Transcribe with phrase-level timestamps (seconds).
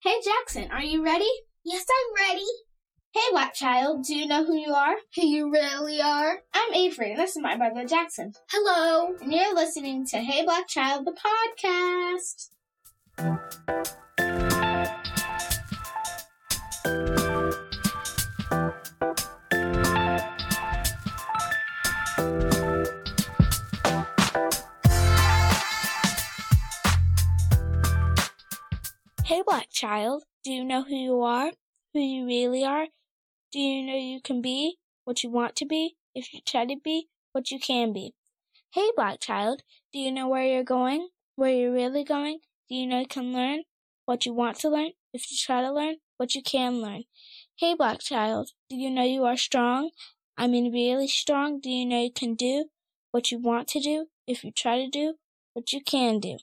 [0.00, 1.26] Hey Jackson, are you ready?
[1.64, 2.46] Yes, I'm ready.
[3.12, 4.94] Hey Black Child, do you know who you are?
[5.16, 6.38] Who you really are?
[6.54, 8.32] I'm Avery, and this is my brother Jackson.
[8.48, 9.16] Hello.
[9.20, 11.16] And you're listening to Hey Black Child, the
[11.58, 12.50] podcast.
[29.28, 31.52] Hey Black Child, do you know who you are?
[31.92, 32.86] Who you really are?
[33.52, 36.76] Do you know you can be what you want to be if you try to
[36.82, 38.14] be what you can be?
[38.72, 41.08] Hey Black Child, do you know where you're going?
[41.36, 42.38] Where you're really going?
[42.70, 43.64] Do you know you can learn
[44.06, 47.02] what you want to learn if you try to learn what you can learn?
[47.56, 49.90] Hey Black Child, do you know you are strong?
[50.38, 51.60] I mean really strong.
[51.60, 52.70] Do you know you can do
[53.10, 55.16] what you want to do if you try to do
[55.52, 56.38] what you can do?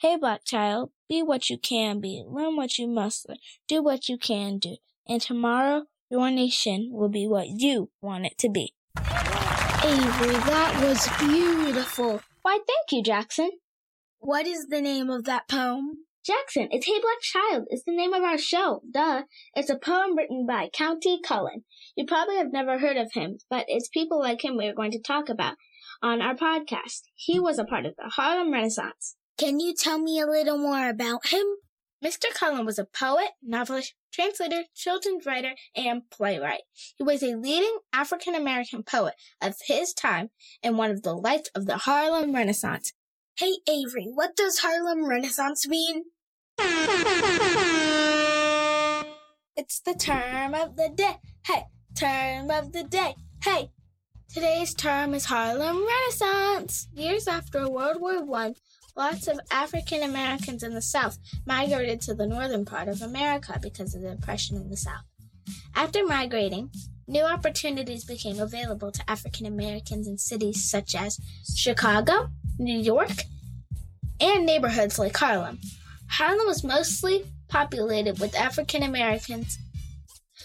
[0.00, 4.08] Hey Black Child, be what you can be, learn what you must learn, do what
[4.08, 4.76] you can do,
[5.08, 8.74] and tomorrow your nation will be what you want it to be.
[8.96, 12.22] Avery, that was beautiful.
[12.42, 13.50] Why, thank you, Jackson.
[14.20, 16.04] What is the name of that poem?
[16.24, 17.66] Jackson, it's Hey Black Child.
[17.70, 18.82] It's the name of our show.
[18.88, 19.24] Duh.
[19.56, 21.64] It's a poem written by Countee Cullen.
[21.96, 24.92] You probably have never heard of him, but it's people like him we are going
[24.92, 25.56] to talk about
[26.00, 27.02] on our podcast.
[27.16, 29.16] He was a part of the Harlem Renaissance.
[29.38, 31.46] Can you tell me a little more about him?
[32.04, 32.24] Mr.
[32.34, 36.62] Cullen was a poet, novelist, translator, children's writer, and playwright.
[36.96, 41.50] He was a leading African American poet of his time and one of the lights
[41.54, 42.92] of the Harlem Renaissance.
[43.36, 46.06] Hey, Avery, what does Harlem Renaissance mean?
[49.56, 51.18] It's the term of the day.
[51.46, 53.14] Hey, term of the day.
[53.44, 53.70] Hey,
[54.34, 56.88] today's term is Harlem Renaissance.
[56.92, 58.56] Years after World War One,
[58.96, 63.94] lots of African Americans in the South migrated to the northern part of America because
[63.94, 65.04] of the Depression in the South.
[65.74, 66.70] After migrating,
[67.06, 71.18] new opportunities became available to African Americans in cities such as
[71.56, 72.28] Chicago,
[72.58, 73.24] New York,
[74.20, 75.58] and neighborhoods like Harlem.
[76.10, 79.58] Harlem was mostly populated with African Americans.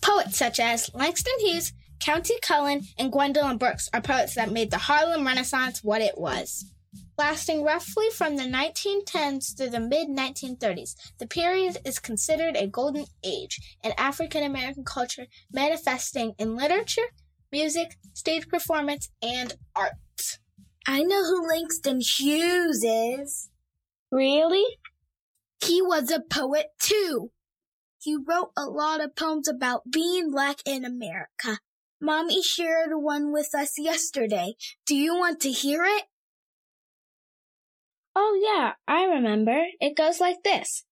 [0.01, 4.77] Poets such as Langston Hughes, Countee Cullen, and Gwendolyn Brooks are poets that made the
[4.77, 6.65] Harlem Renaissance what it was.
[7.23, 13.05] Lasting roughly from the 1910s through the mid 1930s, the period is considered a golden
[13.23, 17.07] age in African American culture, manifesting in literature,
[17.49, 19.93] music, stage performance, and art.
[20.85, 23.49] I know who Langston Hughes is.
[24.11, 24.65] Really?
[25.63, 27.31] He was a poet too.
[27.99, 31.59] He wrote a lot of poems about being black in America.
[32.01, 34.55] Mommy shared one with us yesterday.
[34.85, 36.03] Do you want to hear it?
[38.15, 39.65] Oh, yeah, I remember.
[39.79, 40.85] It goes like this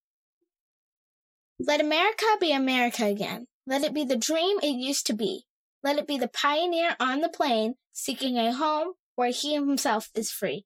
[1.58, 3.46] Let America be America again.
[3.66, 5.44] Let it be the dream it used to be.
[5.84, 10.30] Let it be the pioneer on the plain seeking a home where he himself is
[10.30, 10.64] free.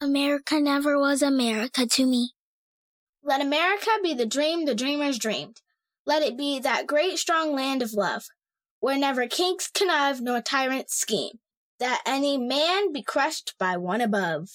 [0.00, 2.32] America never was America to me.
[3.22, 5.60] Let America be the dream the dreamers dreamed.
[6.06, 8.26] Let it be that great strong land of love,
[8.80, 11.40] where never kings connive nor tyrants scheme,
[11.80, 14.48] that any man be crushed by one above.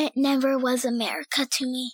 [0.00, 1.92] It never was America to me.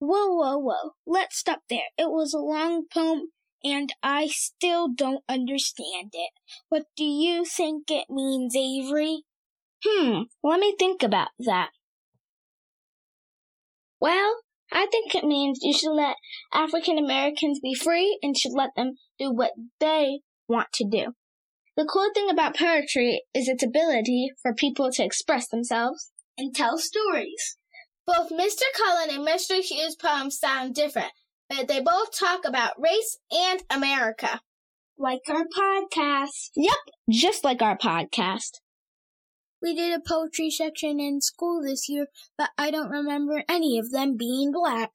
[0.00, 0.94] Whoa, whoa, whoa.
[1.06, 1.86] Let's stop there.
[1.96, 3.28] It was a long poem
[3.62, 6.30] and I still don't understand it.
[6.68, 9.22] What do you think it means, Avery?
[9.86, 11.68] Hmm, let me think about that.
[14.00, 14.40] Well,
[14.72, 16.16] I think it means you should let
[16.52, 21.12] African Americans be free and should let them do what they want to do.
[21.76, 26.78] The cool thing about poetry is its ability for people to express themselves and tell
[26.78, 27.56] stories.
[28.06, 28.62] Both Mr.
[28.76, 29.60] Cullen and Mr.
[29.60, 31.12] Hughes' poems sound different,
[31.48, 34.40] but they both talk about race and America.
[34.98, 36.50] Like our podcast.
[36.56, 36.76] Yep,
[37.10, 38.60] just like our podcast.
[39.62, 42.06] We did a poetry section in school this year,
[42.36, 44.90] but I don't remember any of them being black.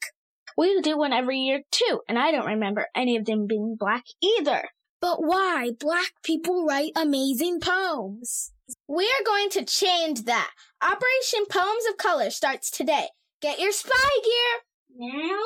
[0.58, 4.04] We do one every year too, and I don't remember any of them being black
[4.22, 4.70] either.
[5.00, 5.72] But why?
[5.80, 8.52] Black people write amazing poems.
[8.88, 10.52] We are going to change that.
[10.82, 13.10] Operation Poems of Color starts today.
[13.42, 15.10] Get your spy gear.
[15.10, 15.42] Now?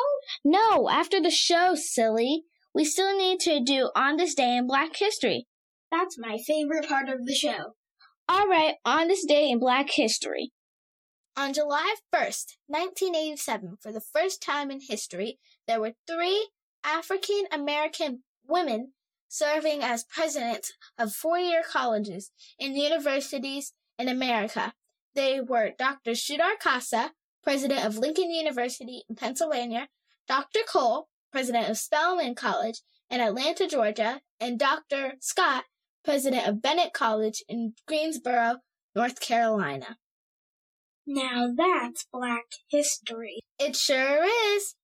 [0.45, 2.45] No, after the show, silly.
[2.73, 5.47] We still need to do On This Day in Black History.
[5.91, 7.75] That's my favorite part of the show.
[8.29, 10.53] All right, on this day in Black history.
[11.35, 15.37] On July 1st, 1987, for the first time in history,
[15.67, 16.49] there were three
[16.83, 18.93] African American women
[19.31, 24.73] serving as presidents of four year colleges and universities in America.
[25.15, 26.11] They were Dr.
[26.11, 27.11] Sudarkasa,
[27.41, 29.87] president of Lincoln University in Pennsylvania,
[30.27, 30.59] Dr.
[30.67, 35.13] Cole, president of Spelman College in Atlanta, Georgia, and Dr.
[35.21, 35.63] Scott,
[36.03, 38.57] president of Bennett College in Greensboro,
[38.93, 39.97] North Carolina.
[41.07, 43.39] Now that's Black history.
[43.57, 44.25] It sure
[44.55, 44.75] is.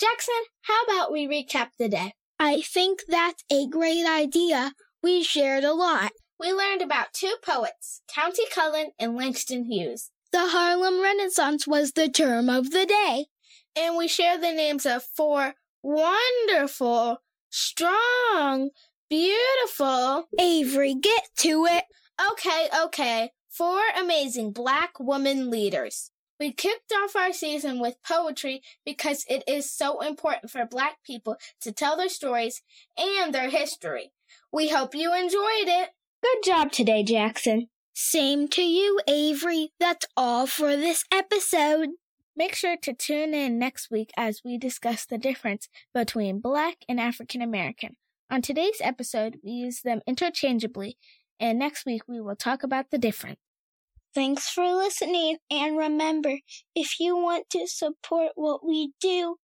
[0.00, 2.14] Jackson, how about we recap the day?
[2.38, 4.72] I think that's a great idea.
[5.02, 6.12] We shared a lot.
[6.38, 10.10] We learned about two poets, Countee Cullen and Langston Hughes.
[10.32, 13.26] The Harlem Renaissance was the term of the day.
[13.74, 18.70] And we shared the names of four wonderful, strong,
[19.08, 20.28] beautiful.
[20.38, 21.84] Avery, get to it.
[22.32, 23.30] Okay, okay.
[23.48, 26.10] Four amazing black woman leaders.
[26.38, 31.36] We kicked off our season with poetry because it is so important for black people
[31.62, 32.62] to tell their stories
[32.98, 34.12] and their history.
[34.52, 35.90] We hope you enjoyed it.
[36.22, 37.68] Good job today, Jackson.
[37.94, 39.70] Same to you, Avery.
[39.80, 41.90] That's all for this episode.
[42.36, 47.00] Make sure to tune in next week as we discuss the difference between Black and
[47.00, 47.96] African American.
[48.30, 50.98] On today's episode, we use them interchangeably,
[51.40, 53.38] and next week we will talk about the difference.
[54.16, 56.38] Thanks for listening, and remember,
[56.74, 59.36] if you want to support what we do,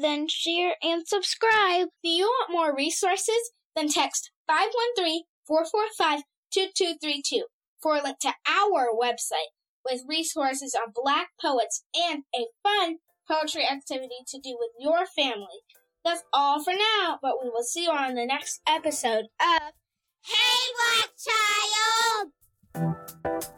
[0.00, 1.88] then share and subscribe.
[2.04, 3.50] Do you want more resources?
[3.74, 6.22] Then text 513 445
[6.54, 7.46] 2232
[7.82, 9.50] for a link to our website
[9.84, 12.98] with resources on black poets and a fun
[13.28, 15.66] poetry activity to do with your family.
[16.04, 19.72] That's all for now, but we will see you on the next episode of
[20.22, 21.10] Hey Black
[23.34, 23.52] Child!